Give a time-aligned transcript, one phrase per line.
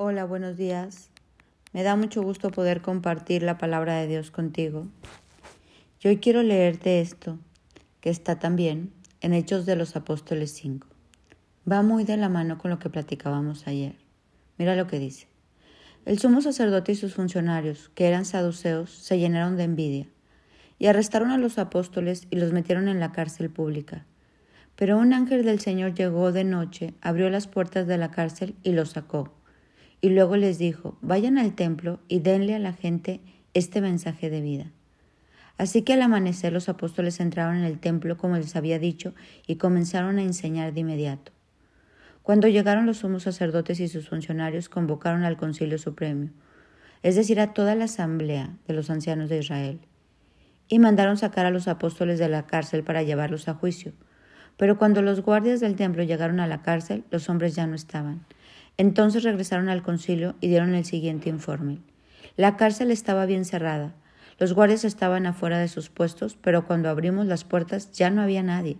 [0.00, 1.10] Hola, buenos días.
[1.72, 4.86] Me da mucho gusto poder compartir la palabra de Dios contigo.
[6.00, 7.36] Y hoy quiero leerte esto,
[8.00, 8.92] que está también
[9.22, 10.86] en Hechos de los Apóstoles 5.
[11.68, 13.96] Va muy de la mano con lo que platicábamos ayer.
[14.56, 15.26] Mira lo que dice.
[16.04, 20.06] El sumo sacerdote y sus funcionarios, que eran saduceos, se llenaron de envidia
[20.78, 24.06] y arrestaron a los apóstoles y los metieron en la cárcel pública.
[24.76, 28.70] Pero un ángel del Señor llegó de noche, abrió las puertas de la cárcel y
[28.70, 29.36] los sacó
[30.00, 33.20] y luego les dijo, vayan al templo y denle a la gente
[33.54, 34.70] este mensaje de vida.
[35.56, 39.12] Así que al amanecer los apóstoles entraron en el templo como les había dicho
[39.46, 41.32] y comenzaron a enseñar de inmediato.
[42.22, 46.28] Cuando llegaron los sumos sacerdotes y sus funcionarios convocaron al concilio supremo,
[47.02, 49.80] es decir, a toda la asamblea de los ancianos de Israel,
[50.68, 53.92] y mandaron sacar a los apóstoles de la cárcel para llevarlos a juicio.
[54.56, 58.26] Pero cuando los guardias del templo llegaron a la cárcel, los hombres ya no estaban
[58.78, 61.78] entonces regresaron al concilio y dieron el siguiente informe.
[62.36, 63.92] La cárcel estaba bien cerrada.
[64.38, 68.42] Los guardias estaban afuera de sus puestos, pero cuando abrimos las puertas ya no había
[68.42, 68.78] nadie.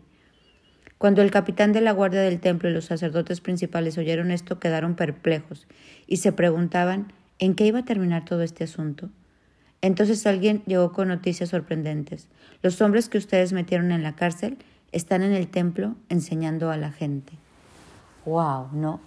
[0.98, 4.94] Cuando el capitán de la guardia del templo y los sacerdotes principales oyeron esto, quedaron
[4.94, 5.66] perplejos
[6.06, 9.10] y se preguntaban en qué iba a terminar todo este asunto.
[9.80, 12.28] Entonces alguien llegó con noticias sorprendentes.
[12.62, 14.58] Los hombres que ustedes metieron en la cárcel
[14.90, 17.33] están en el templo enseñando a la gente.
[18.24, 18.70] ¡Wow!
[18.72, 19.00] ¿No?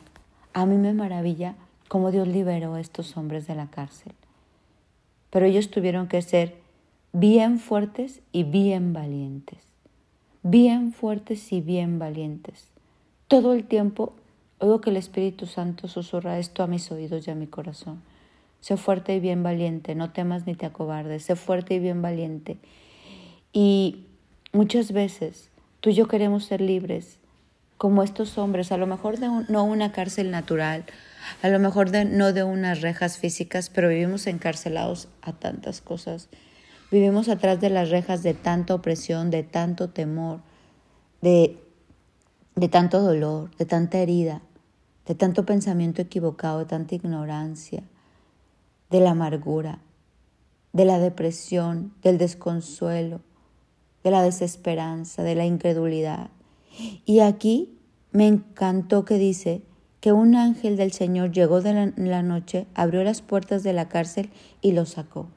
[0.54, 1.56] A mí me maravilla
[1.88, 4.14] cómo Dios liberó a estos hombres de la cárcel.
[5.30, 6.56] Pero ellos tuvieron que ser
[7.14, 9.60] bien fuertes y bien valientes.
[10.44, 12.68] Bien fuertes y bien valientes.
[13.28, 14.14] Todo el tiempo
[14.62, 18.02] oigo que el Espíritu Santo susurra esto a mis oídos y a mi corazón.
[18.60, 22.58] Sé fuerte y bien valiente, no temas ni te acobardes, sé fuerte y bien valiente.
[23.54, 24.06] Y
[24.54, 27.18] muchas veces tú y yo queremos ser libres,
[27.82, 30.86] como estos hombres, a lo mejor de no una cárcel natural,
[31.42, 36.30] a lo mejor no de unas rejas físicas, pero vivimos encarcelados a tantas cosas.
[36.92, 40.42] Vivimos atrás de las rejas de tanta opresión, de tanto temor,
[41.24, 41.58] de,
[42.56, 44.44] de tanto dolor, de tanta herida,
[45.08, 47.82] de tanto pensamiento equivocado, de tanta ignorancia,
[48.92, 49.80] de la amargura,
[50.72, 53.22] de la depresión, del desconsuelo,
[54.04, 56.30] de la desesperanza, de la incredulidad.
[57.06, 57.71] Y aquí
[58.12, 59.62] me encantó que dice
[60.02, 64.32] que un ángel del Señor llegó de la, noche, abrió las puertas de la cárcel
[64.62, 65.28] y lo sacó.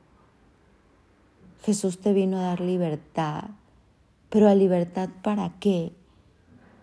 [1.62, 3.45] Jesús te vino a dar libertad,
[4.31, 5.93] pero a libertad para qué?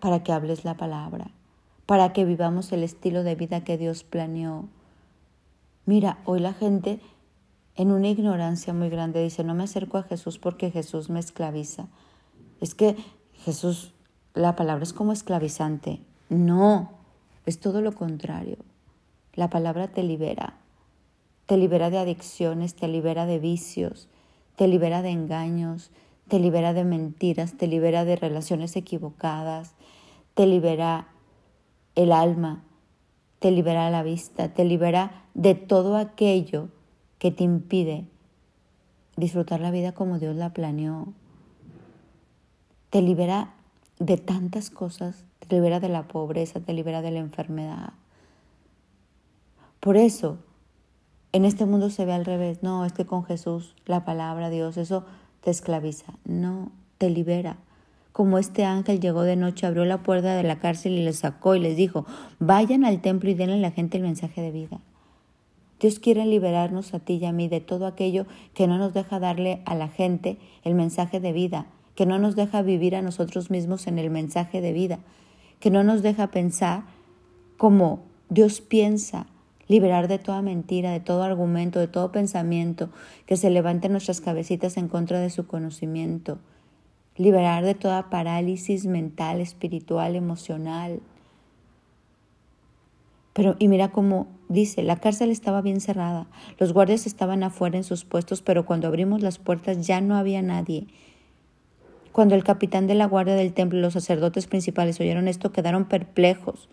[0.00, 1.30] Para que hables la palabra,
[1.86, 4.68] para que vivamos el estilo de vida que Dios planeó.
[5.84, 7.00] Mira, hoy la gente
[7.74, 11.88] en una ignorancia muy grande dice, no me acerco a Jesús porque Jesús me esclaviza.
[12.60, 12.96] Es que
[13.44, 13.92] Jesús
[14.34, 16.00] la palabra es como esclavizante.
[16.28, 16.92] No,
[17.46, 18.56] es todo lo contrario.
[19.34, 20.54] La palabra te libera.
[21.46, 24.08] Te libera de adicciones, te libera de vicios,
[24.56, 25.90] te libera de engaños,
[26.28, 29.74] te libera de mentiras, te libera de relaciones equivocadas,
[30.34, 31.08] te libera
[31.94, 32.62] el alma,
[33.38, 36.68] te libera la vista, te libera de todo aquello
[37.18, 38.06] que te impide
[39.16, 41.12] disfrutar la vida como Dios la planeó.
[42.90, 43.54] Te libera
[43.98, 47.92] de tantas cosas, te libera de la pobreza, te libera de la enfermedad.
[49.80, 50.38] Por eso,
[51.32, 52.62] en este mundo se ve al revés.
[52.62, 55.04] No, es que con Jesús, la palabra, Dios, eso
[55.40, 56.12] te esclaviza.
[56.24, 57.56] No, te libera.
[58.12, 61.54] Como este ángel llegó de noche, abrió la puerta de la cárcel y les sacó
[61.54, 62.04] y les dijo,
[62.38, 64.80] vayan al templo y denle a la gente el mensaje de vida.
[65.80, 69.18] Dios quiere liberarnos a ti y a mí de todo aquello que no nos deja
[69.18, 73.50] darle a la gente el mensaje de vida, que no nos deja vivir a nosotros
[73.50, 74.98] mismos en el mensaje de vida,
[75.60, 76.84] que no nos deja pensar
[77.56, 79.26] como Dios piensa,
[79.68, 82.90] liberar de toda mentira, de todo argumento, de todo pensamiento
[83.26, 86.38] que se levante en nuestras cabecitas en contra de su conocimiento,
[87.16, 91.00] liberar de toda parálisis mental, espiritual, emocional.
[93.32, 96.26] Pero, y mira cómo dice, la cárcel estaba bien cerrada,
[96.58, 100.42] los guardias estaban afuera en sus puestos, pero cuando abrimos las puertas ya no había
[100.42, 100.86] nadie.
[102.12, 105.86] Cuando el capitán de la guardia del templo y los sacerdotes principales oyeron esto, quedaron
[105.86, 106.68] perplejos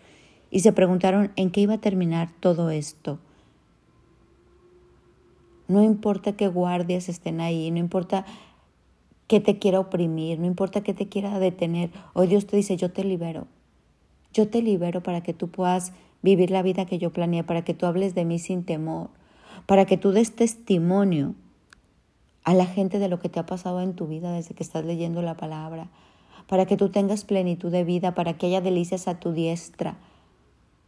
[0.50, 3.18] y se preguntaron en qué iba a terminar todo esto.
[5.66, 8.26] No importa qué guardias estén ahí, no importa
[9.28, 11.90] qué te quiera oprimir, no importa qué te quiera detener.
[12.12, 13.46] Hoy Dios te dice, yo te libero.
[14.34, 17.72] Yo te libero para que tú puedas vivir la vida que yo planeé, para que
[17.72, 19.08] tú hables de mí sin temor,
[19.66, 21.34] para que tú des testimonio
[22.44, 24.84] a la gente de lo que te ha pasado en tu vida desde que estás
[24.84, 25.88] leyendo la palabra,
[26.46, 29.98] para que tú tengas plenitud de vida, para que haya delicias a tu diestra,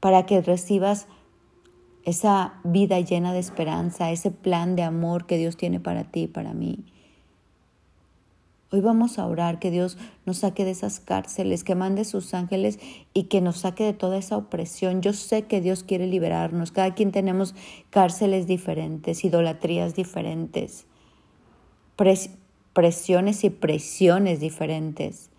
[0.00, 1.06] para que recibas
[2.04, 6.26] esa vida llena de esperanza, ese plan de amor que Dios tiene para ti y
[6.26, 6.84] para mí.
[8.74, 12.78] Hoy vamos a orar que Dios nos saque de esas cárceles, que mande sus ángeles
[13.12, 15.02] y que nos saque de toda esa opresión.
[15.02, 16.72] Yo sé que Dios quiere liberarnos.
[16.72, 17.54] Cada quien tenemos
[17.90, 20.86] cárceles diferentes, idolatrías diferentes,
[22.72, 25.30] presiones y presiones diferentes.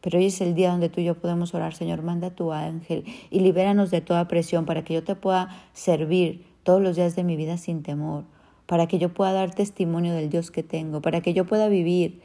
[0.00, 2.52] Pero hoy es el día donde tú y yo podemos orar, Señor, manda a tu
[2.52, 7.16] ángel y libéranos de toda presión para que yo te pueda servir todos los días
[7.16, 8.24] de mi vida sin temor,
[8.66, 12.22] para que yo pueda dar testimonio del Dios que tengo, para que yo pueda vivir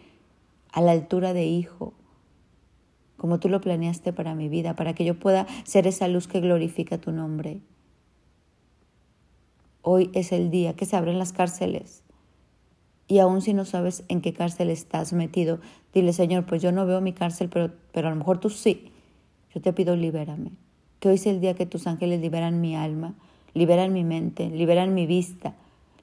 [0.72, 1.94] a la altura de hijo,
[3.18, 6.42] como tú lo planeaste para mi vida, para que yo pueda ser esa luz que
[6.42, 7.62] glorifica tu nombre.
[9.82, 12.03] Hoy es el día que se abren las cárceles.
[13.14, 15.60] Y aun si no sabes en qué cárcel estás metido,
[15.94, 18.90] dile, Señor, pues yo no veo mi cárcel, pero, pero a lo mejor tú sí.
[19.54, 20.54] Yo te pido, libérame.
[21.00, 23.14] Que hoy es el día que tus ángeles liberan mi alma,
[23.54, 25.54] liberan mi mente, liberan mi vista,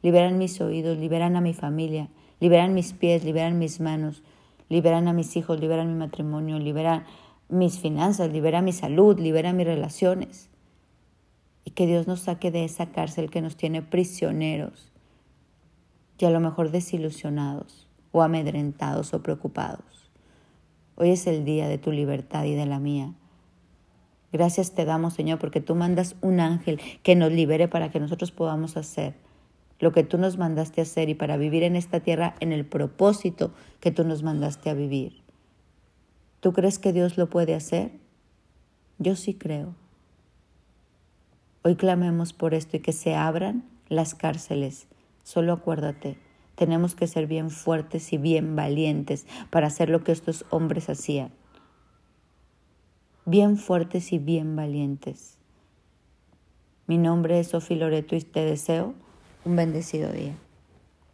[0.02, 4.22] liberan mis oídos, liberan a mi familia, liberan mis pies, liberan mis manos,
[4.68, 7.06] liberan a mis hijos, liberan mi matrimonio, liberan
[7.48, 10.48] mis finanzas, liberan mi salud, liberan mis relaciones.
[11.64, 14.89] Y que Dios nos saque de esa cárcel que nos tiene prisioneros
[16.20, 20.10] y a lo mejor desilusionados o amedrentados o preocupados.
[20.96, 23.14] Hoy es el día de tu libertad y de la mía.
[24.32, 28.30] Gracias te damos, Señor, porque tú mandas un ángel que nos libere para que nosotros
[28.32, 29.14] podamos hacer
[29.80, 33.52] lo que tú nos mandaste hacer y para vivir en esta tierra en el propósito
[33.80, 35.22] que tú nos mandaste a vivir.
[36.40, 37.92] ¿Tú crees que Dios lo puede hacer?
[38.98, 39.74] Yo sí creo.
[41.62, 44.86] Hoy clamemos por esto y que se abran las cárceles.
[45.22, 46.16] Solo acuérdate,
[46.54, 51.32] tenemos que ser bien fuertes y bien valientes para hacer lo que estos hombres hacían.
[53.24, 55.38] Bien fuertes y bien valientes.
[56.86, 58.94] Mi nombre es Sofía Loreto y te deseo
[59.44, 60.34] un bendecido día.